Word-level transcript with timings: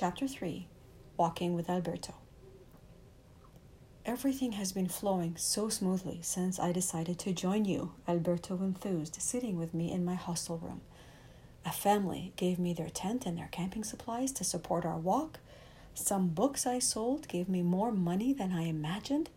Chapter 0.00 0.28
3 0.28 0.68
Walking 1.16 1.54
with 1.54 1.68
Alberto. 1.68 2.14
Everything 4.06 4.52
has 4.52 4.70
been 4.70 4.86
flowing 4.86 5.36
so 5.36 5.68
smoothly 5.68 6.20
since 6.22 6.60
I 6.60 6.70
decided 6.70 7.18
to 7.18 7.32
join 7.32 7.64
you, 7.64 7.94
Alberto 8.06 8.56
enthused, 8.58 9.20
sitting 9.20 9.58
with 9.58 9.74
me 9.74 9.90
in 9.90 10.04
my 10.04 10.14
hostel 10.14 10.56
room. 10.56 10.82
A 11.66 11.72
family 11.72 12.32
gave 12.36 12.60
me 12.60 12.72
their 12.72 12.90
tent 12.90 13.26
and 13.26 13.36
their 13.36 13.48
camping 13.50 13.82
supplies 13.82 14.30
to 14.34 14.44
support 14.44 14.84
our 14.84 14.98
walk. 14.98 15.40
Some 15.94 16.28
books 16.28 16.64
I 16.64 16.78
sold 16.78 17.26
gave 17.26 17.48
me 17.48 17.62
more 17.62 17.90
money 17.90 18.32
than 18.32 18.52
I 18.52 18.66
imagined. 18.68 19.30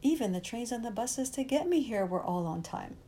Even 0.00 0.30
the 0.30 0.40
trains 0.40 0.70
and 0.70 0.84
the 0.84 0.92
buses 0.92 1.28
to 1.30 1.42
get 1.42 1.68
me 1.68 1.82
here 1.82 2.06
were 2.06 2.22
all 2.22 2.46
on 2.46 2.62
time. 2.62 2.98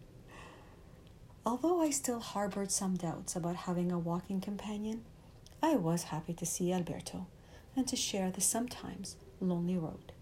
Although 1.47 1.81
I 1.81 1.91
still 1.91 2.19
harbored 2.19 2.73
some 2.73 2.97
doubts 2.97 3.37
about 3.37 3.55
having 3.55 3.93
a 3.93 3.99
walking 4.01 4.41
companion, 4.41 5.05
I 5.67 5.75
was 5.75 6.05
happy 6.05 6.33
to 6.35 6.47
see 6.47 6.73
Alberto 6.73 7.27
and 7.75 7.89
to 7.89 7.97
share 7.97 8.31
the 8.31 8.41
sometimes 8.41 9.17
lonely 9.41 9.77
road. 9.77 10.13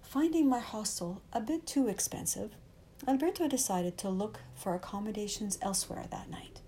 Finding 0.00 0.48
my 0.48 0.60
hostel 0.60 1.20
a 1.34 1.40
bit 1.42 1.66
too 1.66 1.88
expensive, 1.88 2.52
Alberto 3.06 3.46
decided 3.46 3.98
to 3.98 4.08
look 4.08 4.40
for 4.54 4.74
accommodations 4.74 5.58
elsewhere 5.60 6.06
that 6.10 6.30
night. 6.30 6.62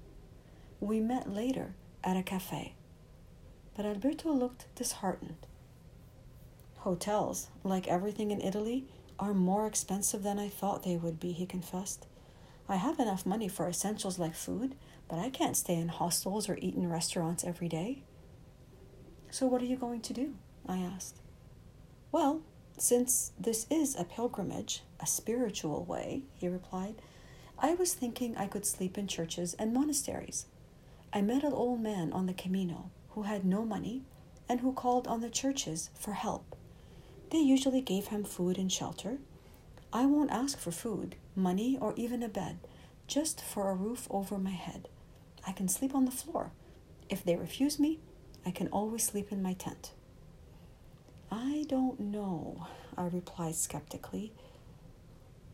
We 0.78 1.00
met 1.00 1.32
later 1.32 1.74
at 2.04 2.18
a 2.18 2.22
cafe, 2.22 2.74
but 3.74 3.86
Alberto 3.86 4.30
looked 4.30 4.66
disheartened. 4.74 5.46
Hotels, 6.80 7.48
like 7.64 7.88
everything 7.88 8.30
in 8.30 8.42
Italy, 8.42 8.84
are 9.18 9.32
more 9.32 9.66
expensive 9.66 10.22
than 10.22 10.38
I 10.38 10.50
thought 10.50 10.82
they 10.82 10.98
would 10.98 11.18
be, 11.18 11.32
he 11.32 11.46
confessed. 11.46 12.06
I 12.68 12.76
have 12.76 12.98
enough 12.98 13.24
money 13.24 13.48
for 13.48 13.68
essentials 13.68 14.18
like 14.18 14.34
food, 14.34 14.74
but 15.08 15.18
I 15.18 15.30
can't 15.30 15.56
stay 15.56 15.76
in 15.76 15.88
hostels 15.88 16.48
or 16.48 16.58
eat 16.60 16.74
in 16.74 16.90
restaurants 16.90 17.44
every 17.44 17.68
day. 17.68 18.02
So, 19.30 19.46
what 19.46 19.62
are 19.62 19.66
you 19.66 19.76
going 19.76 20.00
to 20.00 20.12
do? 20.12 20.34
I 20.66 20.78
asked. 20.78 21.20
Well, 22.10 22.42
since 22.78 23.32
this 23.38 23.66
is 23.70 23.96
a 23.96 24.04
pilgrimage, 24.04 24.82
a 25.00 25.06
spiritual 25.06 25.84
way, 25.84 26.22
he 26.34 26.48
replied, 26.48 26.96
I 27.58 27.74
was 27.74 27.94
thinking 27.94 28.36
I 28.36 28.48
could 28.48 28.66
sleep 28.66 28.98
in 28.98 29.06
churches 29.06 29.54
and 29.58 29.72
monasteries. 29.72 30.46
I 31.12 31.22
met 31.22 31.44
an 31.44 31.52
old 31.52 31.80
man 31.80 32.12
on 32.12 32.26
the 32.26 32.34
Camino 32.34 32.90
who 33.10 33.22
had 33.22 33.44
no 33.44 33.64
money 33.64 34.02
and 34.48 34.60
who 34.60 34.72
called 34.72 35.06
on 35.06 35.20
the 35.20 35.30
churches 35.30 35.90
for 35.94 36.12
help. 36.12 36.56
They 37.30 37.38
usually 37.38 37.80
gave 37.80 38.08
him 38.08 38.24
food 38.24 38.58
and 38.58 38.70
shelter. 38.70 39.18
I 39.92 40.06
won't 40.06 40.30
ask 40.30 40.58
for 40.58 40.70
food, 40.70 41.16
money, 41.34 41.78
or 41.80 41.94
even 41.96 42.22
a 42.22 42.28
bed, 42.28 42.58
just 43.06 43.40
for 43.42 43.70
a 43.70 43.74
roof 43.74 44.06
over 44.10 44.38
my 44.38 44.50
head. 44.50 44.88
I 45.46 45.52
can 45.52 45.68
sleep 45.68 45.94
on 45.94 46.04
the 46.04 46.10
floor. 46.10 46.52
If 47.08 47.24
they 47.24 47.36
refuse 47.36 47.78
me, 47.78 48.00
I 48.44 48.50
can 48.50 48.68
always 48.68 49.04
sleep 49.04 49.30
in 49.30 49.42
my 49.42 49.52
tent. 49.54 49.92
I 51.30 51.64
don't 51.68 51.98
know, 51.98 52.66
I 52.96 53.06
replied 53.06 53.54
skeptically. 53.54 54.32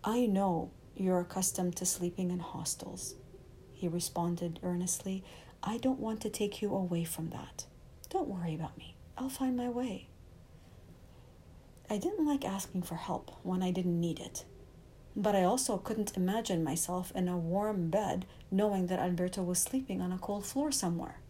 I 0.05 0.27
know 0.27 0.71
you're 0.97 1.21
accustomed 1.21 1.77
to 1.77 1.87
sleeping 1.87 2.31
in 2.31 2.41
hostels, 2.41 3.15
he 3.73 3.89
responded 3.89 4.61
earnestly. 4.63 5.25
I 5.61 5.77
don't 5.77 5.99
want 5.99 6.21
to 6.21 6.31
take 6.31 6.63
you 6.63 6.73
away 6.73 7.03
from 7.03 7.31
that. 7.31 7.67
Don't 8.11 8.29
worry 8.29 8.55
about 8.55 8.79
me. 8.79 8.95
I'll 9.19 9.29
find 9.29 9.57
my 9.57 9.69
way. 9.69 10.09
I 11.93 11.99
didn't 11.99 12.25
like 12.25 12.47
asking 12.47 12.85
for 12.85 12.95
help 12.95 13.31
when 13.43 13.63
I 13.63 13.71
didn't 13.71 14.01
need 14.01 14.19
it. 14.19 14.47
But 15.15 15.37
I 15.37 15.45
also 15.45 15.77
couldn't 15.77 16.17
imagine 16.17 16.65
myself 16.65 17.13
in 17.15 17.29
a 17.29 17.37
warm 17.37 17.91
bed 17.91 18.25
knowing 18.51 18.87
that 18.87 18.99
Alberto 18.99 19.43
was 19.43 19.59
sleeping 19.59 20.01
on 20.01 20.11
a 20.11 20.17
cold 20.17 20.47
floor 20.47 20.73
somewhere. 20.73 21.21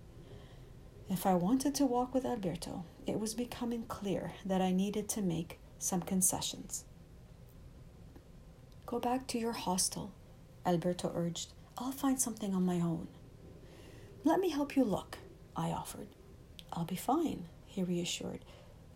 If 1.11 1.27
I 1.27 1.35
wanted 1.35 1.75
to 1.75 1.85
walk 1.85 2.15
with 2.15 2.25
Alberto, 2.25 2.85
it 3.09 3.19
was 3.19 3.35
becoming 3.35 3.87
clear 3.89 4.35
that 4.47 4.61
I 4.61 4.71
needed 4.71 5.09
to 5.09 5.21
make 5.21 5.59
some 5.81 6.01
concessions. 6.01 6.85
Go 8.87 9.01
back 9.01 9.27
to 9.27 9.41
your 9.41 9.55
hostel, 9.55 10.13
Alberto 10.65 11.11
urged. 11.13 11.55
I'll 11.77 11.91
find 11.91 12.21
something 12.21 12.55
on 12.55 12.65
my 12.65 12.77
own. 12.77 13.09
Let 14.23 14.39
me 14.39 14.51
help 14.51 14.77
you 14.77 14.85
look, 14.85 15.19
I 15.57 15.71
offered. 15.71 16.07
I'll 16.73 16.85
be 16.85 16.95
fine, 16.95 17.49
he 17.67 17.83
reassured. 17.83 18.45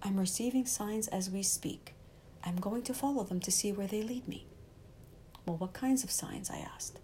I'm 0.07 0.21
receiving 0.21 0.67
signs 0.67 1.09
as 1.09 1.29
we 1.29 1.43
speak. 1.43 1.93
I'm 2.45 2.59
going 2.59 2.83
to 2.83 2.95
follow 2.95 3.25
them 3.25 3.41
to 3.41 3.51
see 3.51 3.73
where 3.73 3.89
they 3.89 4.03
lead 4.03 4.29
me. 4.29 4.47
Well, 5.45 5.57
what 5.57 5.73
kinds 5.73 6.05
of 6.05 6.13
signs? 6.13 6.49
I 6.49 6.59
asked. 6.59 7.01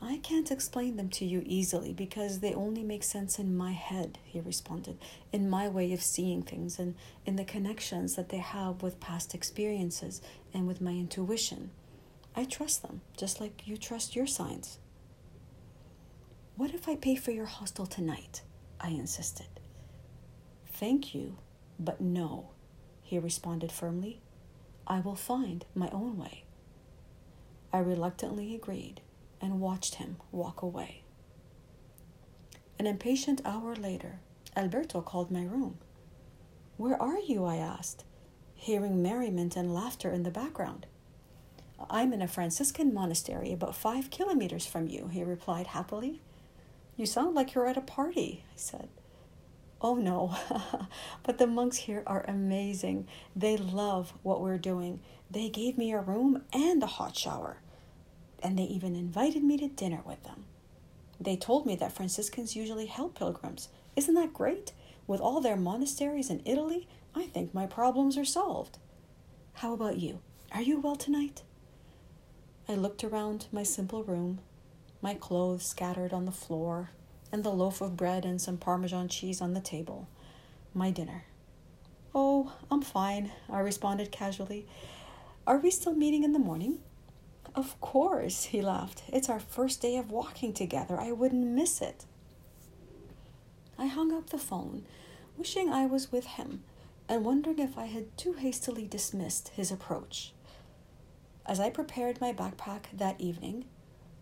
I 0.00 0.18
can't 0.18 0.52
explain 0.52 0.96
them 0.96 1.08
to 1.08 1.24
you 1.24 1.42
easily 1.44 1.92
because 1.92 2.38
they 2.38 2.54
only 2.54 2.84
make 2.84 3.02
sense 3.02 3.40
in 3.40 3.56
my 3.56 3.72
head, 3.72 4.20
he 4.24 4.40
responded, 4.40 4.98
in 5.32 5.50
my 5.50 5.66
way 5.66 5.92
of 5.92 6.04
seeing 6.04 6.44
things 6.44 6.78
and 6.78 6.94
in 7.26 7.34
the 7.34 7.44
connections 7.44 8.14
that 8.14 8.28
they 8.28 8.38
have 8.38 8.80
with 8.80 9.00
past 9.00 9.34
experiences 9.34 10.22
and 10.52 10.68
with 10.68 10.80
my 10.80 10.92
intuition. 10.92 11.72
I 12.36 12.44
trust 12.44 12.82
them, 12.82 13.00
just 13.16 13.40
like 13.40 13.66
you 13.66 13.76
trust 13.76 14.14
your 14.14 14.28
signs. 14.28 14.78
What 16.54 16.74
if 16.74 16.88
I 16.88 16.94
pay 16.94 17.16
for 17.16 17.32
your 17.32 17.46
hostel 17.46 17.86
tonight? 17.86 18.42
I 18.80 18.90
insisted. 18.90 19.48
Thank 20.74 21.12
you, 21.12 21.38
but 21.78 22.00
no, 22.00 22.50
he 23.02 23.18
responded 23.18 23.72
firmly. 23.72 24.20
I 24.86 25.00
will 25.00 25.16
find 25.16 25.64
my 25.74 25.88
own 25.90 26.18
way. 26.18 26.44
I 27.72 27.78
reluctantly 27.78 28.54
agreed 28.54 29.00
and 29.40 29.60
watched 29.60 29.96
him 29.96 30.16
walk 30.30 30.62
away. 30.62 31.02
An 32.78 32.86
impatient 32.86 33.40
hour 33.44 33.74
later, 33.74 34.20
Alberto 34.56 35.00
called 35.00 35.30
my 35.30 35.42
room. 35.42 35.78
Where 36.76 37.00
are 37.00 37.18
you? 37.18 37.44
I 37.44 37.56
asked, 37.56 38.04
hearing 38.54 39.02
merriment 39.02 39.56
and 39.56 39.72
laughter 39.72 40.10
in 40.10 40.22
the 40.22 40.30
background. 40.30 40.86
I'm 41.90 42.12
in 42.12 42.22
a 42.22 42.28
Franciscan 42.28 42.94
monastery 42.94 43.52
about 43.52 43.76
five 43.76 44.10
kilometers 44.10 44.66
from 44.66 44.88
you, 44.88 45.08
he 45.08 45.22
replied 45.22 45.68
happily. 45.68 46.20
You 46.96 47.06
sound 47.06 47.34
like 47.34 47.54
you're 47.54 47.66
at 47.66 47.76
a 47.76 47.82
party, 47.82 48.44
I 48.48 48.56
said. 48.56 48.88
Oh 49.80 49.94
no, 49.94 50.36
but 51.22 51.38
the 51.38 51.46
monks 51.46 51.76
here 51.76 52.02
are 52.06 52.24
amazing. 52.26 53.06
They 53.36 53.56
love 53.56 54.14
what 54.22 54.40
we're 54.40 54.58
doing. 54.58 55.00
They 55.30 55.48
gave 55.48 55.76
me 55.76 55.92
a 55.92 56.00
room 56.00 56.42
and 56.52 56.82
a 56.82 56.86
hot 56.86 57.16
shower 57.16 57.58
and 58.44 58.58
they 58.58 58.64
even 58.64 58.94
invited 58.94 59.42
me 59.42 59.56
to 59.56 59.68
dinner 59.68 60.02
with 60.04 60.22
them. 60.22 60.44
They 61.18 61.34
told 61.34 61.64
me 61.64 61.74
that 61.76 61.92
Franciscans 61.92 62.54
usually 62.54 62.86
help 62.86 63.18
pilgrims. 63.18 63.70
Isn't 63.96 64.14
that 64.14 64.34
great? 64.34 64.72
With 65.06 65.20
all 65.20 65.40
their 65.40 65.56
monasteries 65.56 66.28
in 66.28 66.42
Italy, 66.44 66.86
I 67.14 67.24
think 67.24 67.54
my 67.54 67.66
problems 67.66 68.18
are 68.18 68.24
solved. 68.24 68.76
How 69.54 69.72
about 69.72 69.96
you? 69.96 70.20
Are 70.52 70.60
you 70.60 70.78
well 70.78 70.96
tonight? 70.96 71.42
I 72.68 72.74
looked 72.74 73.02
around 73.02 73.46
my 73.50 73.62
simple 73.62 74.04
room, 74.04 74.40
my 75.00 75.14
clothes 75.14 75.64
scattered 75.64 76.12
on 76.12 76.26
the 76.26 76.32
floor, 76.32 76.90
and 77.34 77.42
the 77.42 77.50
loaf 77.50 77.80
of 77.80 77.96
bread 77.96 78.24
and 78.24 78.40
some 78.40 78.56
Parmesan 78.56 79.08
cheese 79.08 79.40
on 79.40 79.54
the 79.54 79.60
table. 79.60 80.06
My 80.72 80.92
dinner. 80.92 81.24
Oh, 82.14 82.52
I'm 82.70 82.80
fine, 82.80 83.32
I 83.50 83.58
responded 83.58 84.12
casually. 84.12 84.68
Are 85.44 85.58
we 85.58 85.72
still 85.72 85.94
meeting 85.94 86.22
in 86.22 86.32
the 86.32 86.38
morning? 86.38 86.78
Of 87.56 87.80
course, 87.80 88.44
he 88.44 88.62
laughed. 88.62 89.02
It's 89.12 89.28
our 89.28 89.40
first 89.40 89.82
day 89.82 89.96
of 89.96 90.12
walking 90.12 90.52
together. 90.52 90.96
I 90.96 91.10
wouldn't 91.10 91.44
miss 91.44 91.82
it. 91.82 92.04
I 93.76 93.86
hung 93.86 94.12
up 94.12 94.30
the 94.30 94.38
phone, 94.38 94.84
wishing 95.36 95.72
I 95.72 95.86
was 95.86 96.12
with 96.12 96.26
him 96.26 96.62
and 97.08 97.24
wondering 97.24 97.58
if 97.58 97.76
I 97.76 97.86
had 97.86 98.16
too 98.16 98.34
hastily 98.34 98.86
dismissed 98.86 99.48
his 99.48 99.72
approach. 99.72 100.32
As 101.46 101.58
I 101.58 101.68
prepared 101.68 102.20
my 102.20 102.32
backpack 102.32 102.84
that 102.92 103.20
evening, 103.20 103.64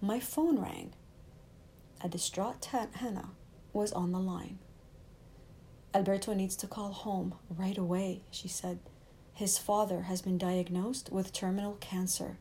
my 0.00 0.18
phone 0.18 0.58
rang. 0.58 0.94
A 2.02 2.08
distraught 2.08 2.64
Hannah 2.64 3.30
was 3.72 3.92
on 3.92 4.12
the 4.12 4.18
line. 4.18 4.58
Alberto 5.94 6.34
needs 6.34 6.56
to 6.56 6.66
call 6.66 6.92
home 6.92 7.34
right 7.48 7.78
away, 7.78 8.22
she 8.30 8.48
said. 8.48 8.78
His 9.34 9.58
father 9.58 10.02
has 10.02 10.22
been 10.22 10.38
diagnosed 10.38 11.10
with 11.12 11.32
terminal 11.32 11.76
cancer 11.80 12.38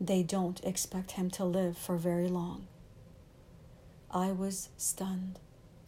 they 0.00 0.22
don't 0.22 0.62
expect 0.64 1.12
him 1.12 1.30
to 1.30 1.44
live 1.44 1.76
for 1.76 1.96
very 1.96 2.28
long. 2.28 2.68
I 4.10 4.30
was 4.30 4.68
stunned, 4.76 5.40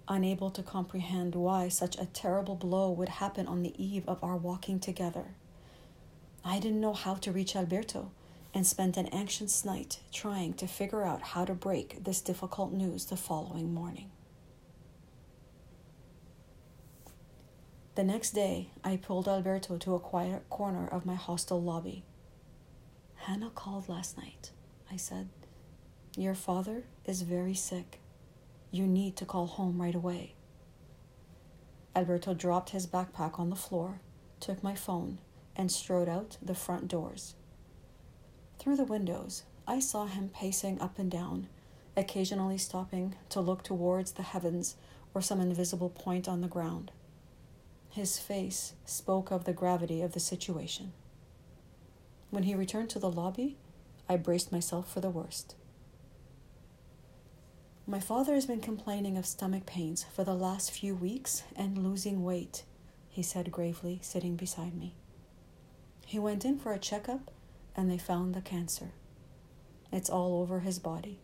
unable 0.09 0.50
to 0.50 0.62
comprehend 0.62 1.35
why 1.35 1.69
such 1.69 1.97
a 1.97 2.06
terrible 2.06 2.56
blow 2.56 2.91
would 2.91 3.09
happen 3.09 3.47
on 3.47 3.62
the 3.62 3.75
eve 3.83 4.05
of 4.09 4.23
our 4.25 4.37
walking 4.37 4.81
together. 4.81 5.27
I 6.44 6.59
didn't 6.59 6.81
know 6.81 6.93
how 6.93 7.15
to 7.15 7.33
reach 7.33 7.55
Alberto 7.55 8.11
and 8.52 8.67
spent 8.67 8.97
an 8.97 9.06
anxious 9.06 9.64
night 9.64 10.00
trying 10.12 10.55
to 10.55 10.67
figure 10.67 11.05
out 11.05 11.23
how 11.23 11.44
to 11.44 11.55
break 11.55 12.05
this 12.05 12.20
difficult 12.20 12.73
news 12.73 13.06
the 13.06 13.17
following 13.17 13.73
morning. 13.73 14.11
The 17.94 18.05
next 18.05 18.31
day, 18.31 18.70
I 18.82 18.97
pulled 18.97 19.29
Alberto 19.29 19.76
to 19.79 19.94
a 19.94 20.00
quiet 20.00 20.49
corner 20.49 20.88
of 20.88 21.05
my 21.05 21.14
hostel 21.14 21.61
lobby. 21.61 22.05
Hannah 23.17 23.50
called 23.50 23.88
last 23.88 24.17
night. 24.17 24.53
I 24.91 24.96
said, 24.96 25.29
Your 26.17 26.35
father 26.35 26.85
is 27.05 27.23
very 27.23 27.55
sick. 27.55 28.00
You 28.70 28.87
need 28.87 29.17
to 29.17 29.26
call 29.26 29.46
home 29.46 29.82
right 29.82 29.94
away. 29.94 30.35
Alberto 31.94 32.35
dropped 32.35 32.70
his 32.70 32.87
backpack 32.87 33.38
on 33.38 33.50
the 33.50 33.56
floor, 33.56 34.00
took 34.38 34.62
my 34.62 34.75
phone, 34.75 35.19
and 35.56 35.70
strode 35.70 36.08
out 36.08 36.38
the 36.41 36.55
front 36.55 36.88
doors. 36.88 37.35
Through 38.61 38.77
the 38.77 38.85
windows, 38.85 39.45
I 39.67 39.81
saw 39.81 40.05
him 40.05 40.29
pacing 40.29 40.83
up 40.83 40.99
and 40.99 41.11
down, 41.11 41.49
occasionally 41.97 42.59
stopping 42.59 43.15
to 43.31 43.41
look 43.41 43.62
towards 43.62 44.12
the 44.12 44.23
heavens 44.23 44.77
or 45.15 45.23
some 45.23 45.41
invisible 45.41 45.89
point 45.89 46.29
on 46.29 46.43
the 46.43 46.47
ground. 46.47 46.91
His 47.89 48.19
face 48.19 48.75
spoke 48.85 49.31
of 49.31 49.45
the 49.45 49.55
gravity 49.55 50.03
of 50.03 50.12
the 50.12 50.21
situation. 50.21 50.93
When 52.29 52.43
he 52.43 52.55
returned 52.55 52.91
to 52.91 52.99
the 52.99 53.11
lobby, 53.11 53.57
I 54.11 54.19
braced 54.19 54.53
myself 54.53 54.93
for 54.93 55.01
the 55.01 55.09
worst. 55.09 55.55
My 57.87 57.99
father 57.99 58.35
has 58.35 58.45
been 58.45 58.61
complaining 58.61 59.17
of 59.17 59.25
stomach 59.25 59.65
pains 59.65 60.05
for 60.15 60.23
the 60.23 60.35
last 60.35 60.71
few 60.71 60.95
weeks 60.95 61.45
and 61.56 61.79
losing 61.79 62.25
weight, 62.25 62.65
he 63.09 63.23
said 63.23 63.51
gravely, 63.51 64.01
sitting 64.03 64.37
beside 64.37 64.75
me. 64.75 64.93
He 66.05 66.19
went 66.19 66.45
in 66.45 66.59
for 66.59 66.75
a 66.75 66.79
checkup 66.79 67.31
and 67.76 67.90
they 67.90 67.99
found 67.99 68.34
the 68.34 68.40
cancer. 68.40 68.93
It's 69.93 70.11
all 70.11 70.40
over 70.40 70.61
his 70.61 70.78
body. 70.78 71.20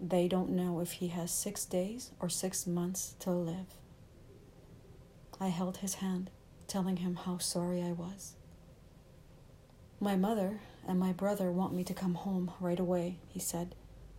They 0.00 0.28
don't 0.28 0.50
know 0.50 0.80
if 0.80 0.92
he 0.92 1.08
has 1.08 1.30
six 1.30 1.64
days 1.64 2.10
or 2.20 2.28
six 2.28 2.66
months 2.66 3.14
to 3.20 3.30
live. 3.30 3.66
I 5.40 5.48
held 5.48 5.78
his 5.78 5.94
hand, 5.94 6.30
telling 6.66 6.98
him 6.98 7.16
how 7.16 7.38
sorry 7.38 7.82
I 7.82 7.92
was. 7.92 8.34
My 9.98 10.16
mother 10.16 10.60
and 10.86 10.98
my 10.98 11.12
brother 11.12 11.50
want 11.50 11.74
me 11.74 11.84
to 11.84 11.94
come 11.94 12.14
home 12.14 12.52
right 12.60 12.80
away, 12.80 13.18
he 13.28 13.38
said. 13.38 13.74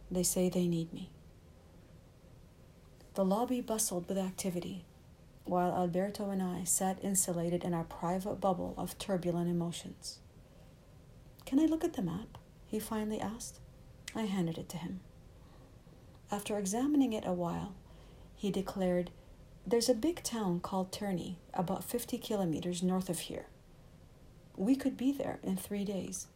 They 0.10 0.24
say 0.24 0.50
they 0.50 0.68
need 0.68 0.94
me. 0.94 1.12
The 3.14 3.26
lobby 3.26 3.62
bustled 3.62 4.08
with 4.08 4.18
activity, 4.18 4.86
while 5.44 5.72
Alberto 5.72 6.30
and 6.30 6.42
I 6.42 6.64
sat 6.64 7.04
insulated 7.04 7.64
in 7.64 7.74
our 7.74 7.84
private 7.84 8.36
bubble 8.36 8.74
of 8.78 8.98
turbulent 8.98 9.50
emotions. 9.50 10.20
Can 11.52 11.60
I 11.60 11.66
look 11.66 11.84
at 11.84 11.96
the 11.96 12.02
map? 12.02 12.38
he 12.66 12.80
finally 12.80 13.20
asked. 13.20 13.60
I 14.16 14.22
handed 14.22 14.58
it 14.58 14.70
to 14.70 14.78
him. 14.78 15.02
After 16.32 16.58
examining 16.58 17.12
it 17.12 17.28
a 17.28 17.34
while, 17.34 17.74
he 18.38 18.52
declared, 18.52 19.12
There's 19.68 19.90
a 19.90 19.94
big 19.94 20.24
town 20.24 20.62
called 20.62 20.94
Terni, 20.94 21.36
about 21.54 21.84
50 21.84 22.18
kilometers 22.20 22.82
north 22.82 23.10
of 23.10 23.20
here. 23.20 23.48
We 24.56 24.78
could 24.78 24.96
be 24.96 25.12
there 25.12 25.40
in 25.44 25.58
three 25.58 25.84
days. 25.84 26.28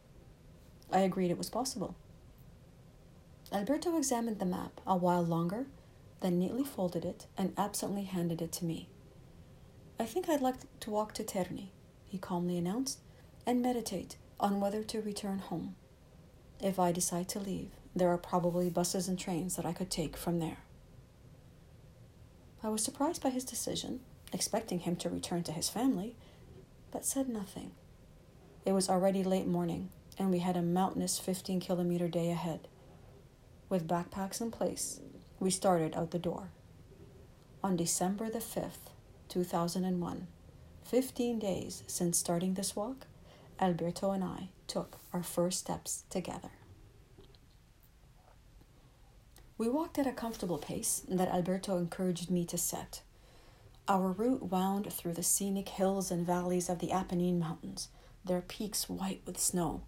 I 0.92 0.98
agreed 0.98 1.30
it 1.30 1.38
was 1.38 1.48
possible. 1.48 1.96
Alberto 3.50 3.96
examined 3.96 4.38
the 4.38 4.44
map 4.44 4.82
a 4.86 4.98
while 4.98 5.24
longer 5.24 5.64
then 6.20 6.38
neatly 6.38 6.62
folded 6.62 7.06
it 7.06 7.24
and 7.38 7.54
absently 7.56 8.04
handed 8.04 8.42
it 8.42 8.52
to 8.52 8.66
me. 8.66 8.90
I 9.98 10.04
think 10.04 10.28
I'd 10.28 10.42
like 10.42 10.56
to 10.80 10.90
walk 10.90 11.14
to 11.14 11.24
Terni, 11.24 11.68
he 12.04 12.18
calmly 12.18 12.58
announced, 12.58 12.98
and 13.46 13.62
meditate 13.62 14.18
on 14.38 14.60
whether 14.60 14.82
to 14.82 15.00
return 15.00 15.38
home. 15.38 15.74
If 16.60 16.78
I 16.78 16.92
decide 16.92 17.28
to 17.30 17.40
leave, 17.40 17.70
there 17.94 18.08
are 18.08 18.18
probably 18.18 18.70
buses 18.70 19.08
and 19.08 19.18
trains 19.18 19.56
that 19.56 19.66
I 19.66 19.72
could 19.72 19.90
take 19.90 20.16
from 20.16 20.38
there. 20.38 20.58
I 22.62 22.68
was 22.68 22.82
surprised 22.82 23.22
by 23.22 23.30
his 23.30 23.44
decision, 23.44 24.00
expecting 24.32 24.80
him 24.80 24.96
to 24.96 25.10
return 25.10 25.42
to 25.44 25.52
his 25.52 25.68
family, 25.68 26.16
but 26.90 27.04
said 27.04 27.28
nothing. 27.28 27.72
It 28.64 28.72
was 28.72 28.88
already 28.88 29.22
late 29.22 29.46
morning, 29.46 29.90
and 30.18 30.30
we 30.30 30.40
had 30.40 30.56
a 30.56 30.62
mountainous 30.62 31.18
15 31.18 31.60
kilometer 31.60 32.08
day 32.08 32.30
ahead. 32.30 32.68
With 33.68 33.88
backpacks 33.88 34.40
in 34.40 34.50
place, 34.50 35.00
we 35.38 35.50
started 35.50 35.94
out 35.94 36.10
the 36.10 36.18
door. 36.18 36.50
On 37.62 37.76
December 37.76 38.30
the 38.30 38.38
5th, 38.38 38.90
2001, 39.28 40.26
15 40.84 41.38
days 41.38 41.82
since 41.86 42.18
starting 42.18 42.54
this 42.54 42.74
walk, 42.76 43.06
Alberto 43.60 44.10
and 44.10 44.22
I 44.22 44.48
took 44.66 44.98
our 45.12 45.22
first 45.22 45.58
steps 45.60 46.04
together. 46.10 46.50
We 49.58 49.68
walked 49.68 49.98
at 49.98 50.06
a 50.06 50.12
comfortable 50.12 50.58
pace 50.58 51.02
that 51.08 51.28
Alberto 51.28 51.78
encouraged 51.78 52.30
me 52.30 52.44
to 52.46 52.58
set. 52.58 53.00
Our 53.88 54.12
route 54.12 54.50
wound 54.50 54.92
through 54.92 55.14
the 55.14 55.22
scenic 55.22 55.70
hills 55.70 56.10
and 56.10 56.26
valleys 56.26 56.68
of 56.68 56.80
the 56.80 56.92
Apennine 56.92 57.38
Mountains, 57.38 57.88
their 58.24 58.42
peaks 58.42 58.88
white 58.88 59.22
with 59.24 59.38
snow. 59.38 59.82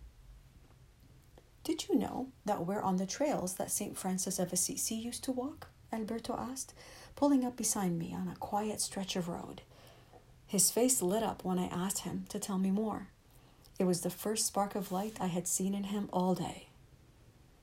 Did 1.65 1.89
you 1.89 1.97
know 1.97 2.29
that 2.47 2.65
we're 2.65 2.81
on 2.81 2.97
the 2.97 3.07
trails 3.07 3.55
that 3.55 3.71
St. 3.71 3.99
Francis 3.99 4.39
of 4.39 4.53
Assisi 4.53 4.95
used 4.95 5.23
to 5.25 5.33
walk? 5.33 5.69
Alberto 5.93 6.35
asked, 6.35 6.73
pulling 7.17 7.45
up 7.45 7.57
beside 7.57 7.93
me 7.93 8.15
on 8.15 8.29
a 8.29 8.37
quiet 8.37 8.81
stretch 8.81 9.17
of 9.17 9.29
road. 9.29 9.61
His 10.47 10.71
face 10.71 11.03
lit 11.03 11.23
up 11.23 11.45
when 11.45 11.59
I 11.59 11.67
asked 11.67 12.01
him 12.01 12.25
to 12.31 12.39
tell 12.39 12.57
me 12.57 12.71
more. 12.71 13.09
It 13.79 13.85
was 13.85 14.01
the 14.01 14.11
first 14.11 14.47
spark 14.47 14.75
of 14.75 14.91
light 14.91 15.17
I 15.21 15.27
had 15.27 15.47
seen 15.47 15.75
in 15.75 15.85
him 15.85 16.09
all 16.13 16.35
day. 16.35 16.69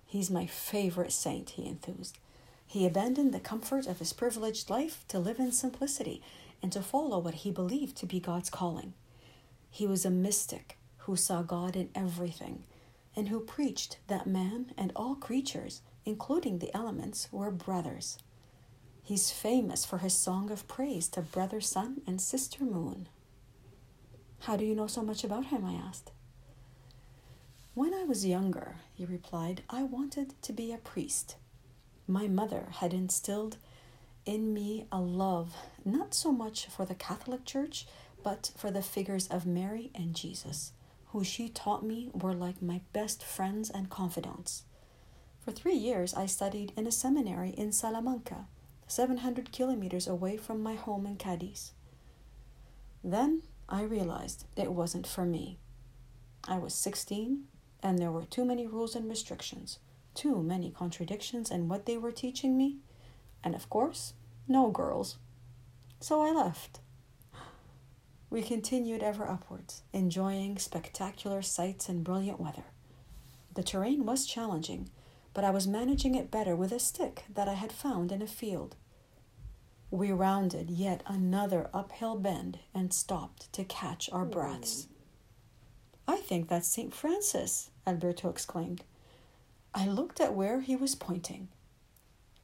He's 0.06 0.32
my 0.32 0.46
favorite 0.46 1.12
saint, 1.12 1.52
he 1.52 1.68
enthused. 1.68 2.18
He 2.66 2.86
abandoned 2.86 3.34
the 3.34 3.40
comfort 3.40 3.86
of 3.86 4.00
his 4.00 4.14
privileged 4.14 4.70
life 4.70 5.04
to 5.10 5.20
live 5.20 5.40
in 5.40 5.52
simplicity 5.52 6.22
and 6.62 6.72
to 6.72 6.82
follow 6.82 7.20
what 7.20 7.36
he 7.36 7.52
believed 7.52 7.98
to 7.98 8.06
be 8.06 8.20
God's 8.20 8.50
calling. 8.50 8.94
He 9.70 9.86
was 9.86 10.06
a 10.06 10.10
mystic 10.10 10.78
who 11.00 11.16
saw 11.16 11.42
God 11.42 11.76
in 11.76 11.90
everything 11.94 12.64
and 13.16 13.30
who 13.30 13.40
preached 13.40 13.98
that 14.08 14.28
man 14.28 14.74
and 14.78 14.92
all 14.96 15.16
creatures, 15.16 15.82
including 16.06 16.60
the 16.60 16.76
elements, 16.76 17.28
were 17.32 17.52
brothers. 17.52 18.18
He's 19.04 19.32
famous 19.32 19.86
for 19.86 20.00
his 20.00 20.14
song 20.14 20.50
of 20.50 20.68
praise 20.68 21.08
to 21.10 21.22
brother 21.22 21.62
sun 21.62 22.02
and 22.08 22.20
sister 22.20 22.64
moon. 22.64 23.08
How 24.46 24.58
do 24.58 24.66
you 24.66 24.76
know 24.76 24.88
so 24.88 25.02
much 25.02 25.24
about 25.24 25.48
him? 25.48 25.66
I 25.66 25.74
asked. 25.74 26.12
When 27.74 27.94
I 27.94 28.04
was 28.04 28.26
younger, 28.26 28.76
he 28.94 29.06
replied, 29.06 29.64
I 29.70 29.84
wanted 29.84 30.42
to 30.44 30.54
be 30.54 30.72
a 30.72 30.78
priest. 30.78 31.36
My 32.08 32.28
mother 32.28 32.68
had 32.72 32.94
instilled 32.94 33.58
in 34.26 34.54
me 34.54 34.88
a 34.92 35.00
love 35.00 35.56
not 35.84 36.14
so 36.14 36.32
much 36.32 36.68
for 36.68 36.86
the 36.86 36.96
Catholic 36.96 37.46
Church, 37.46 37.86
but 38.24 38.52
for 38.56 38.72
the 38.72 38.82
figures 38.82 39.28
of 39.28 39.46
Mary 39.46 39.92
and 39.94 40.16
Jesus 40.16 40.72
who 41.16 41.24
she 41.24 41.48
taught 41.48 41.82
me 41.82 42.10
were 42.14 42.34
like 42.34 42.62
my 42.62 42.82
best 42.92 43.24
friends 43.24 43.70
and 43.70 43.90
confidants. 43.90 44.64
For 45.40 45.54
three 45.54 45.76
years, 45.76 46.14
I 46.14 46.26
studied 46.26 46.74
in 46.76 46.86
a 46.86 46.92
seminary 46.92 47.52
in 47.52 47.72
Salamanca, 47.72 48.48
700 48.88 49.54
kilometers 49.54 50.08
away 50.08 50.36
from 50.36 50.62
my 50.62 50.76
home 50.76 51.06
in 51.06 51.16
Cadiz. 51.16 51.72
Then 53.02 53.44
I 53.68 53.84
realized 53.84 54.46
it 54.56 54.72
wasn't 54.72 55.08
for 55.08 55.26
me. 55.26 55.58
I 56.48 56.58
was 56.58 56.74
16, 56.76 57.46
and 57.82 57.98
there 57.98 58.12
were 58.12 58.26
too 58.26 58.46
many 58.46 58.68
rules 58.68 58.96
and 58.96 59.10
restrictions, 59.10 59.80
too 60.14 60.44
many 60.44 60.70
contradictions 60.72 61.50
in 61.50 61.68
what 61.68 61.86
they 61.86 61.98
were 61.98 62.12
teaching 62.12 62.58
me, 62.58 62.78
and 63.44 63.56
of 63.56 63.70
course, 63.70 64.14
no 64.48 64.70
girls. 64.70 65.18
So 66.00 66.22
I 66.22 66.32
left. 66.32 66.80
We 68.30 68.44
continued 68.44 69.02
ever 69.02 69.28
upwards, 69.28 69.82
enjoying 69.94 70.58
spectacular 70.58 71.42
sights 71.42 71.90
and 71.90 72.04
brilliant 72.04 72.40
weather. 72.40 72.66
The 73.56 73.64
terrain 73.64 74.06
was 74.06 74.26
challenging, 74.26 74.90
but 75.34 75.44
I 75.44 75.52
was 75.52 75.68
managing 75.68 76.16
it 76.16 76.32
better 76.32 76.56
with 76.56 76.72
a 76.72 76.80
stick 76.80 77.24
that 77.34 77.48
I 77.48 77.54
had 77.54 77.72
found 77.72 78.12
in 78.12 78.22
a 78.22 78.28
field. 78.28 78.76
We 79.92 80.12
rounded 80.12 80.70
yet 80.70 81.04
another 81.06 81.70
uphill 81.74 82.18
bend 82.18 82.60
and 82.74 82.94
stopped 82.94 83.52
to 83.54 83.64
catch 83.64 84.10
our 84.12 84.26
breaths. 84.26 84.88
I 86.08 86.18
think 86.18 86.50
that's 86.50 86.68
St. 86.68 86.94
Francis, 86.94 87.70
Alberto 87.88 88.30
exclaimed. 88.30 88.84
I 89.74 89.88
looked 89.88 90.20
at 90.20 90.34
where 90.34 90.62
he 90.62 90.76
was 90.76 90.96
pointing. 90.96 91.50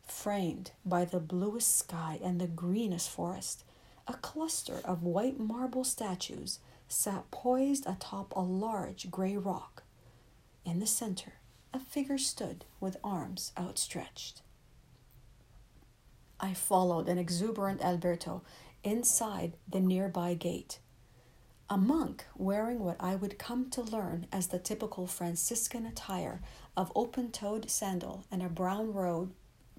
Framed 0.05 0.71
by 0.85 1.05
the 1.05 1.19
bluest 1.19 1.77
sky 1.77 2.19
and 2.23 2.39
the 2.39 2.47
greenest 2.47 3.09
forest, 3.09 3.63
a 4.07 4.13
cluster 4.13 4.81
of 4.83 5.03
white 5.03 5.39
marble 5.39 5.83
statues 5.83 6.59
sat 6.87 7.31
poised 7.31 7.85
atop 7.87 8.35
a 8.35 8.41
large 8.41 9.09
gray 9.09 9.37
rock. 9.37 9.83
In 10.65 10.79
the 10.79 10.87
center, 10.87 11.33
a 11.73 11.79
figure 11.79 12.17
stood 12.17 12.65
with 12.79 12.97
arms 13.03 13.51
outstretched. 13.57 14.41
I 16.43 16.55
followed 16.55 17.07
an 17.07 17.19
exuberant 17.19 17.81
Alberto 17.83 18.41
inside 18.83 19.53
the 19.69 19.79
nearby 19.79 20.33
gate. 20.33 20.79
A 21.69 21.77
monk 21.77 22.25
wearing 22.35 22.79
what 22.79 22.97
I 22.99 23.15
would 23.15 23.37
come 23.37 23.69
to 23.69 23.83
learn 23.83 24.25
as 24.31 24.47
the 24.47 24.57
typical 24.57 25.05
Franciscan 25.05 25.85
attire 25.85 26.41
of 26.75 26.91
open 26.95 27.31
toed 27.31 27.69
sandal 27.69 28.25
and 28.31 28.41
a 28.41 28.49
brown 28.49 28.91
robe 28.91 29.33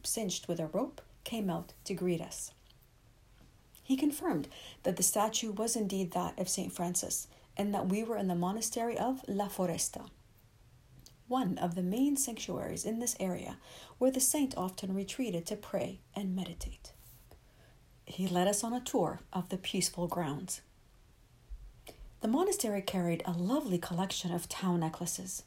cinched 0.05 0.47
with 0.47 0.61
a 0.61 0.69
rope 0.69 1.03
came 1.25 1.51
out 1.51 1.73
to 1.85 1.95
greet 1.95 2.21
us. 2.21 2.53
He 3.83 3.97
confirmed 3.97 4.47
that 4.85 4.97
the 4.97 5.03
statue 5.03 5.51
was 5.51 5.75
indeed 5.75 6.13
that 6.13 6.39
of 6.39 6.49
St. 6.49 6.73
Francis 6.73 7.27
and 7.57 7.75
that 7.75 7.89
we 7.89 8.05
were 8.05 8.17
in 8.17 8.29
the 8.29 8.35
monastery 8.37 8.97
of 8.97 9.23
La 9.27 9.49
Foresta, 9.49 10.09
one 11.29 11.57
of 11.59 11.75
the 11.75 11.83
main 11.83 12.17
sanctuaries 12.17 12.85
in 12.85 12.99
this 12.99 13.17
area 13.21 13.57
where 13.99 14.11
the 14.11 14.21
saint 14.21 14.57
often 14.57 14.95
retreated 14.95 15.47
to 15.47 15.57
pray 15.57 16.01
and 16.15 16.35
meditate. 16.37 16.93
he 18.05 18.27
led 18.27 18.47
us 18.49 18.63
on 18.65 18.73
a 18.73 18.81
tour 18.81 19.21
of 19.33 19.49
the 19.49 19.57
peaceful 19.57 20.07
grounds. 20.09 20.61
The 22.21 22.29
monastery 22.29 22.83
carried 22.83 23.23
a 23.25 23.33
lovely 23.33 23.79
collection 23.79 24.33
of 24.33 24.49
Tau 24.49 24.77
necklaces. 24.77 25.45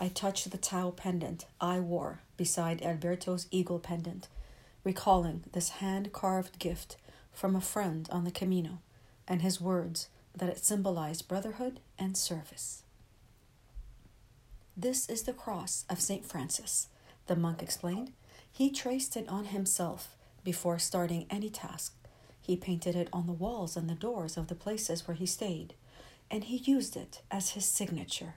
I 0.00 0.08
touched 0.08 0.50
the 0.50 0.58
Tau 0.58 0.90
pendant 0.90 1.46
I 1.60 1.80
wore 1.80 2.20
beside 2.36 2.82
Alberto's 2.82 3.46
eagle 3.50 3.78
pendant, 3.78 4.28
recalling 4.82 5.44
this 5.52 5.68
hand 5.80 6.12
carved 6.12 6.58
gift 6.58 6.96
from 7.32 7.54
a 7.54 7.60
friend 7.60 8.08
on 8.10 8.24
the 8.24 8.30
Camino 8.30 8.78
and 9.28 9.42
his 9.42 9.60
words 9.60 10.08
that 10.34 10.48
it 10.48 10.64
symbolized 10.64 11.28
brotherhood 11.28 11.80
and 11.98 12.16
service. 12.16 12.83
This 14.76 15.08
is 15.08 15.22
the 15.22 15.32
cross 15.32 15.84
of 15.88 16.00
St. 16.00 16.26
Francis, 16.26 16.88
the 17.26 17.36
monk 17.36 17.62
explained. 17.62 18.12
He 18.50 18.70
traced 18.70 19.16
it 19.16 19.28
on 19.28 19.46
himself 19.46 20.16
before 20.42 20.80
starting 20.80 21.26
any 21.30 21.48
task. 21.48 21.94
He 22.40 22.56
painted 22.56 22.96
it 22.96 23.08
on 23.12 23.26
the 23.26 23.32
walls 23.32 23.76
and 23.76 23.88
the 23.88 23.94
doors 23.94 24.36
of 24.36 24.48
the 24.48 24.56
places 24.56 25.06
where 25.06 25.14
he 25.14 25.26
stayed, 25.26 25.74
and 26.28 26.44
he 26.44 26.56
used 26.56 26.96
it 26.96 27.22
as 27.30 27.50
his 27.50 27.64
signature. 27.64 28.34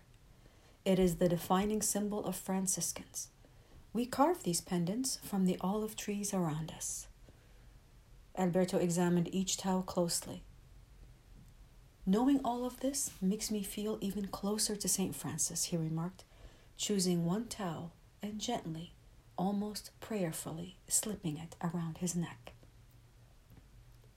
It 0.86 1.00
is 1.00 1.16
the 1.16 1.28
defining 1.28 1.82
symbol 1.82 2.24
of 2.24 2.36
Franciscans. 2.36 3.30
We 3.92 4.06
carve 4.06 4.44
these 4.44 4.62
pendants 4.62 5.18
from 5.24 5.46
the 5.46 5.58
olive 5.60 5.96
trees 5.96 6.36
around 6.36 6.72
us. 6.72 7.08
Alberto 8.38 8.78
examined 8.78 9.34
each 9.34 9.58
Tau 9.58 9.82
closely. 9.82 10.44
Knowing 12.10 12.40
all 12.46 12.64
of 12.66 12.80
this 12.80 13.12
makes 13.22 13.52
me 13.52 13.62
feel 13.62 13.98
even 14.00 14.28
closer 14.28 14.78
to 14.78 14.88
St. 14.88 15.14
Francis, 15.14 15.66
he 15.66 15.76
remarked, 15.76 16.24
choosing 16.78 17.26
one 17.26 17.48
Tau 17.48 17.92
and 18.24 18.40
gently, 18.40 18.94
almost 19.38 19.92
prayerfully, 20.00 20.78
slipping 20.88 21.38
it 21.38 21.58
around 21.62 21.98
his 21.98 22.16
neck. 22.16 22.54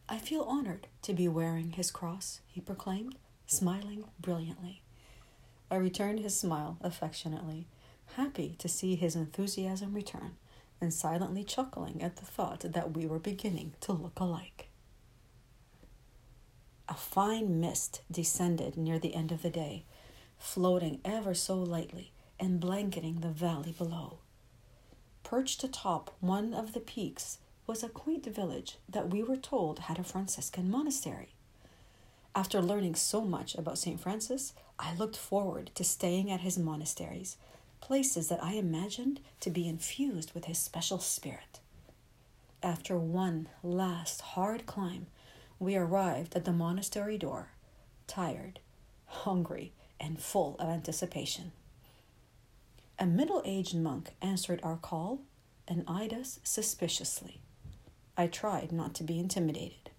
I 0.09 0.19
feel 0.19 0.43
honored 0.43 0.87
to 1.03 1.13
be 1.13 1.27
wearing 1.27 1.73
his 1.73 1.91
cross, 1.91 2.41
he 2.47 2.61
proclaimed, 2.61 3.17
smiling 3.49 4.05
brilliantly. 4.21 4.83
I 5.69 5.75
returned 5.75 6.21
his 6.21 6.39
smile 6.39 6.79
affectionately, 6.83 7.67
happy 8.15 8.55
to 8.61 8.69
see 8.69 8.95
his 8.95 9.17
enthusiasm 9.17 9.95
return, 9.95 10.37
and 10.81 10.95
silently 10.95 11.43
chuckling 11.43 12.03
at 12.03 12.17
the 12.17 12.25
thought 12.25 12.61
that 12.61 12.97
we 12.97 13.05
were 13.07 13.19
beginning 13.19 13.75
to 13.81 13.93
look 13.93 14.21
alike. 14.21 14.70
A 16.91 16.95
fine 16.95 17.61
mist 17.61 18.03
descended 18.11 18.77
near 18.77 18.99
the 18.99 19.15
end 19.15 19.31
of 19.31 19.43
the 19.43 19.49
day, 19.49 19.85
floating 20.39 21.01
ever 21.05 21.35
so 21.35 21.57
lightly 21.57 22.11
and 22.41 22.59
blanketing 22.59 23.21
the 23.21 23.29
valley 23.29 23.71
below. 23.71 24.19
Perched 25.23 25.63
atop 25.63 26.11
one 26.19 26.53
of 26.53 26.73
the 26.73 26.81
peaks 26.81 27.39
was 27.65 27.85
a 27.85 27.89
quaint 27.89 28.27
village 28.27 28.77
that 28.89 29.11
we 29.11 29.23
were 29.23 29.37
told 29.37 29.79
had 29.79 30.01
a 30.01 30.05
Franciscan 30.05 30.69
monastery. 30.69 31.29
After 32.35 32.61
learning 32.61 32.97
so 32.97 33.21
much 33.21 33.55
about 33.55 33.79
St. 33.79 34.01
Francis, 34.01 34.53
I 34.77 34.95
looked 34.97 35.17
forward 35.17 35.71
to 35.77 35.85
staying 35.85 36.29
at 36.29 36.41
his 36.41 36.59
monasteries, 36.59 37.37
places 37.81 38.29
that 38.29 38.43
I 38.43 38.55
imagined 38.55 39.21
to 39.41 39.51
be 39.51 39.69
infused 39.69 40.33
with 40.33 40.47
his 40.47 40.59
special 40.59 40.99
spirit. 40.99 41.61
After 42.65 42.99
one 42.99 43.49
last 43.63 44.21
hard 44.21 44.67
climb, 44.67 45.07
we 45.61 45.77
arrived 45.77 46.35
at 46.35 46.47
the 46.47 46.53
monastery 46.53 47.19
door, 47.19 47.51
tired, 48.07 48.59
hungry, 49.05 49.73
and 50.01 50.19
full 50.19 50.57
of 50.59 50.69
anticipation. 50.69 51.53
A 52.99 53.07
middle 53.07 53.43
aged 53.45 53.77
monk 53.77 54.11
answered 54.23 54.61
our 54.63 54.77
call 54.77 55.21
and 55.69 55.85
eyed 55.87 56.15
us 56.15 56.41
suspiciously. 56.43 57.41
I 58.17 58.27
tried 58.27 58.73
not 58.73 58.95
to 58.95 59.05
be 59.05 59.21
intimidated. 59.21 59.91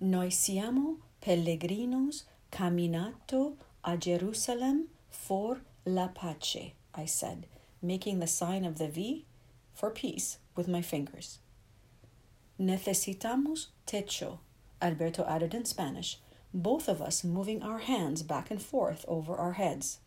Noi 0.00 0.30
siamo 0.30 0.96
pellegrinos 1.22 2.24
camminato 2.50 3.56
a 3.84 3.96
Jerusalem 3.96 4.88
for 5.10 5.60
la 5.84 6.08
pace, 6.08 6.72
I 6.94 7.04
said, 7.04 7.46
making 7.82 8.20
the 8.20 8.26
sign 8.26 8.64
of 8.64 8.78
the 8.78 8.88
V 8.88 9.26
for 9.74 9.90
peace 9.90 10.38
with 10.54 10.66
my 10.66 10.80
fingers. 10.80 11.38
Necesitamos 12.58 13.66
techo, 13.86 14.38
Alberto 14.80 15.24
added 15.26 15.54
in 15.54 15.64
Spanish, 15.64 16.18
both 16.54 16.88
of 16.88 17.02
us 17.02 17.22
moving 17.22 17.62
our 17.62 17.78
hands 17.78 18.22
back 18.22 18.50
and 18.50 18.62
forth 18.62 19.04
over 19.06 19.34
our 19.34 19.52
heads. 19.52 19.98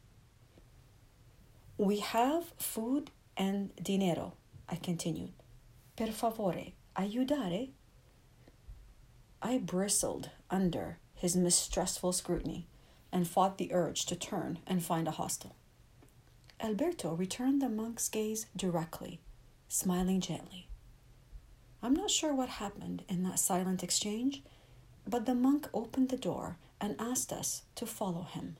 We 1.77 1.99
have 1.99 2.53
food 2.57 3.11
and 3.37 3.71
dinero, 3.81 4.33
I 4.67 4.75
continued. 4.75 5.31
Per 5.95 6.07
favore, 6.07 6.73
ayudare? 6.95 7.69
I 9.41 9.57
bristled 9.57 10.31
under 10.49 10.97
his 11.13 11.35
mistrustful 11.35 12.13
scrutiny 12.13 12.67
and 13.11 13.27
fought 13.27 13.57
the 13.57 13.73
urge 13.73 14.05
to 14.07 14.15
turn 14.15 14.59
and 14.65 14.83
find 14.83 15.07
a 15.07 15.11
hostel. 15.11 15.55
Alberto 16.61 17.13
returned 17.13 17.61
the 17.61 17.69
monk's 17.69 18.09
gaze 18.09 18.47
directly, 18.55 19.19
smiling 19.67 20.19
gently. 20.19 20.68
I'm 21.81 21.93
not 21.93 22.11
sure 22.11 22.33
what 22.33 22.49
happened 22.49 23.03
in 23.07 23.23
that 23.23 23.39
silent 23.39 23.83
exchange, 23.83 24.43
but 25.07 25.25
the 25.25 25.35
monk 25.35 25.67
opened 25.73 26.09
the 26.09 26.17
door 26.17 26.57
and 26.81 26.95
asked 26.99 27.31
us 27.31 27.63
to 27.75 27.85
follow 27.85 28.23
him. 28.23 28.57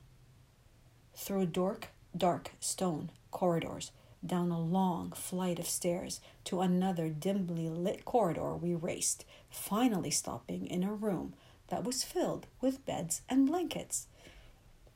Through 1.14 1.46
dark, 1.46 1.88
dark 2.16 2.52
stone 2.60 3.10
corridors, 3.30 3.92
down 4.24 4.50
a 4.50 4.60
long 4.60 5.12
flight 5.12 5.58
of 5.58 5.66
stairs 5.66 6.20
to 6.44 6.60
another 6.60 7.08
dimly 7.08 7.68
lit 7.68 8.04
corridor 8.04 8.54
we 8.54 8.74
raced, 8.74 9.24
finally 9.50 10.10
stopping 10.10 10.66
in 10.66 10.82
a 10.82 10.92
room 10.92 11.34
that 11.68 11.84
was 11.84 12.04
filled 12.04 12.46
with 12.60 12.84
beds 12.84 13.22
and 13.28 13.46
blankets. 13.46 14.06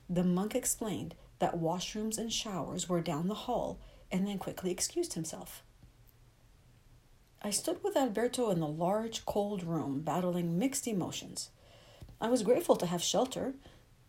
The 0.09 0.25
monk 0.25 0.55
explained 0.55 1.15
that 1.39 1.59
washrooms 1.59 2.19
and 2.19 2.33
showers 2.33 2.89
were 2.89 3.01
down 3.01 3.29
the 3.29 3.35
hall 3.35 3.79
and 4.11 4.27
then 4.27 4.39
quickly 4.39 4.71
excused 4.71 5.15
himself. 5.15 5.63
I 7.47 7.51
stood 7.51 7.85
with 7.85 7.95
Alberto 7.95 8.49
in 8.51 8.61
the 8.61 8.67
large, 8.67 9.27
cold 9.27 9.65
room, 9.65 10.01
battling 10.01 10.59
mixed 10.59 10.89
emotions. 10.89 11.51
I 12.19 12.31
was 12.31 12.43
grateful 12.43 12.75
to 12.77 12.87
have 12.87 13.03
shelter, 13.03 13.53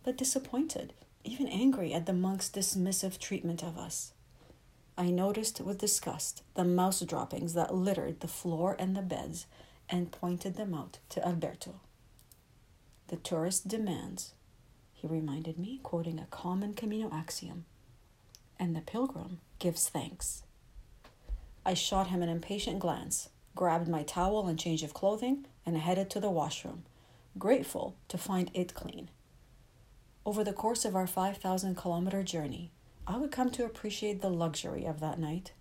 but 0.05 0.15
disappointed, 0.15 0.93
even 1.25 1.49
angry 1.49 1.93
at 1.93 2.05
the 2.05 2.13
monk's 2.13 2.49
dismissive 2.49 3.19
treatment 3.19 3.61
of 3.61 3.77
us. 3.77 4.13
I 4.97 5.09
noticed 5.09 5.59
with 5.59 5.79
disgust 5.79 6.43
the 6.53 6.63
mouse 6.63 7.01
droppings 7.01 7.55
that 7.55 7.75
littered 7.75 8.21
the 8.21 8.29
floor 8.29 8.77
and 8.79 8.95
the 8.95 9.01
beds 9.01 9.47
and 9.89 10.13
pointed 10.13 10.55
them 10.55 10.73
out 10.73 10.99
to 11.09 11.27
Alberto. 11.27 11.81
The 13.07 13.17
tourist 13.17 13.67
demands, 13.67 14.31
he 14.93 15.07
reminded 15.07 15.59
me, 15.59 15.81
quoting 15.83 16.19
a 16.19 16.27
common 16.27 16.73
Camino 16.73 17.09
axiom, 17.11 17.65
and 18.57 18.73
the 18.73 18.81
pilgrim 18.81 19.41
gives 19.59 19.89
thanks. 19.89 20.44
I 21.65 21.73
shot 21.73 22.07
him 22.07 22.21
an 22.21 22.29
impatient 22.29 22.79
glance, 22.79 23.29
grabbed 23.55 23.87
my 23.87 24.03
towel 24.03 24.47
and 24.47 24.59
change 24.59 24.83
of 24.83 24.93
clothing, 24.93 25.45
and 25.65 25.77
headed 25.77 26.09
to 26.11 26.19
the 26.19 26.29
washroom, 26.29 26.83
grateful 27.39 27.95
to 28.09 28.17
find 28.17 28.51
it 28.53 28.73
clean. 28.73 29.09
Over 30.25 30.43
the 30.43 30.53
course 30.53 30.85
of 30.85 30.95
our 30.95 31.07
5,000 31.07 31.75
kilometer 31.75 32.23
journey, 32.23 32.71
I 33.07 33.17
would 33.17 33.31
come 33.31 33.49
to 33.51 33.65
appreciate 33.65 34.21
the 34.21 34.29
luxury 34.29 34.85
of 34.85 34.99
that 34.99 35.19
night. 35.19 35.53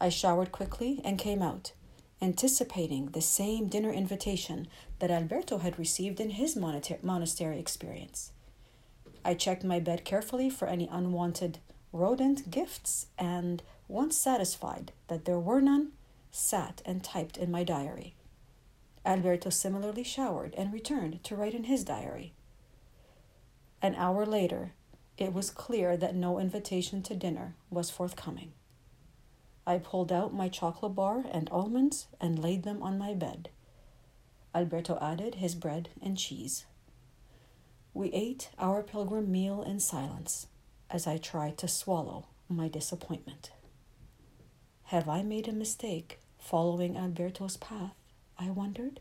I 0.00 0.08
showered 0.10 0.52
quickly 0.52 1.00
and 1.04 1.18
came 1.18 1.42
out, 1.42 1.72
anticipating 2.20 3.06
the 3.06 3.20
same 3.20 3.68
dinner 3.68 3.92
invitation 3.92 4.68
that 4.98 5.10
Alberto 5.10 5.58
had 5.58 5.78
received 5.78 6.20
in 6.20 6.30
his 6.30 6.56
monastery 6.56 7.58
experience. 7.58 8.32
I 9.24 9.34
checked 9.34 9.64
my 9.64 9.80
bed 9.80 10.04
carefully 10.04 10.50
for 10.50 10.68
any 10.68 10.88
unwanted 10.90 11.58
rodent 11.92 12.50
gifts 12.50 13.06
and, 13.18 13.62
once 13.88 14.16
satisfied 14.16 14.92
that 15.08 15.24
there 15.24 15.38
were 15.38 15.60
none, 15.60 15.92
sat 16.30 16.82
and 16.84 17.02
typed 17.02 17.36
in 17.36 17.50
my 17.50 17.64
diary. 17.64 18.14
Alberto 19.04 19.50
similarly 19.50 20.02
showered 20.02 20.54
and 20.56 20.72
returned 20.72 21.22
to 21.24 21.36
write 21.36 21.54
in 21.54 21.64
his 21.64 21.84
diary. 21.84 22.32
An 23.80 23.94
hour 23.94 24.26
later, 24.26 24.72
it 25.16 25.32
was 25.32 25.50
clear 25.50 25.96
that 25.96 26.14
no 26.14 26.38
invitation 26.38 27.02
to 27.02 27.14
dinner 27.14 27.54
was 27.70 27.90
forthcoming. 27.90 28.52
I 29.66 29.78
pulled 29.78 30.12
out 30.12 30.34
my 30.34 30.48
chocolate 30.48 30.94
bar 30.94 31.24
and 31.30 31.48
almonds 31.50 32.06
and 32.20 32.38
laid 32.38 32.64
them 32.64 32.82
on 32.82 32.98
my 32.98 33.14
bed. 33.14 33.48
Alberto 34.54 34.98
added 35.00 35.36
his 35.36 35.54
bread 35.54 35.88
and 36.02 36.16
cheese. 36.16 36.66
We 37.94 38.12
ate 38.12 38.50
our 38.58 38.82
pilgrim 38.82 39.30
meal 39.30 39.62
in 39.62 39.80
silence 39.80 40.46
as 40.90 41.06
I 41.06 41.16
tried 41.16 41.58
to 41.58 41.68
swallow 41.68 42.26
my 42.48 42.68
disappointment. 42.68 43.50
Have 44.90 45.08
I 45.08 45.24
made 45.24 45.48
a 45.48 45.52
mistake 45.52 46.20
following 46.38 46.96
Alberto's 46.96 47.56
path? 47.56 47.96
I 48.38 48.50
wondered. 48.50 49.00